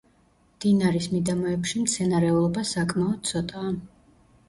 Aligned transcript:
მდინარის 0.53 1.09
მიდამოებში 1.17 1.83
მცენარეულობა 1.83 2.67
საკმაოდ 2.73 3.33
ცოტაა. 3.33 3.81